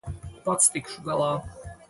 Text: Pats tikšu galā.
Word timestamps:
Pats 0.47 0.71
tikšu 0.77 1.05
galā. 1.11 1.31